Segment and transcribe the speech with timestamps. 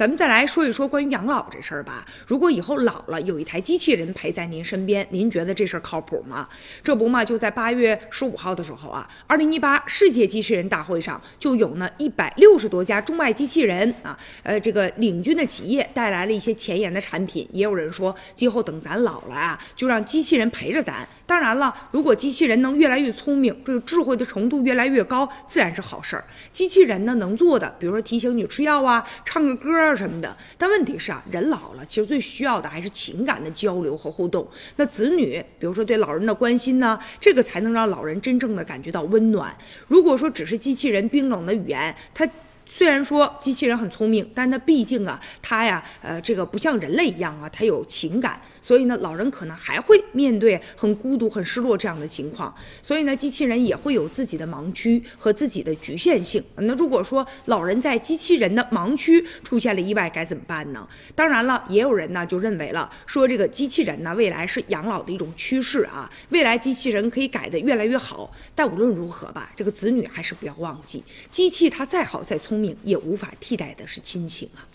[0.00, 2.06] 咱们再来说一说关于养老这事儿吧。
[2.26, 6.48] 如果以后老了有一台机器人陪在您身边，您觉得这事儿靠谱吗？
[6.82, 17.46] 这不嘛，就在八月十五号的时候啊，二零一八世界机器人大会上，就有呢一百六十多家中外机器人啊，呃，这个领军的企业带来了一些前沿的产品。
[17.52, 21.06] 也有人说，今后等咱老了啊，就让机器人陪着咱。
[21.26, 26.24] 当然了，如果机器人能越来越聪明，这个智慧的程度越来越高，自然是好事儿。
[26.50, 30.36] 机器人呢能做的，比如说提醒你吃药啊，唱个歌什么的。
[30.56, 34.46] 但问题是啊，人老了，其实最需要的还是情感的交流和互动。
[34.76, 39.56] 那子女，比如说对老人的关心呢，这个才能让老人真正的感觉到温暖。
[39.88, 42.28] 如果说只是机器人冰冷的语言，他。
[42.72, 52.54] 虽然说机器人很聪明，但它毕竟啊，它呀，呃，这个不像人类一样啊，它有情感，所以呢，老人可能还会面对很孤独、很失落这样的情况。
[52.80, 56.42] 所以呢，机器人也会有自己的盲区和自己的局限性。
[56.54, 60.86] 那如果说老人在机器人的盲区出现了意外，该怎么办呢？
[61.16, 68.30] 当然了，也有人呢就认为了，说这个机器人呢，未来是养老的一种趋势啊，未来机器人可以改得越来越好。
[68.54, 72.59] 但无论如何吧，这个子女还是不要忘记，机器它再好再聪。
[72.84, 74.66] 也无法替代的是亲情啊。